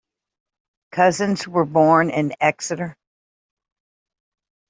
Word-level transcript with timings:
Cousins 0.91 1.47
was 1.47 1.69
born 1.69 2.09
at 2.09 2.35
Exeter. 2.41 2.97